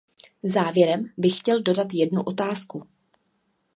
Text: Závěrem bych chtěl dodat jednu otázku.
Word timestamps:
Závěrem 0.43 1.03
bych 1.17 1.37
chtěl 1.37 1.61
dodat 1.61 1.87
jednu 1.93 2.23
otázku. 2.23 2.87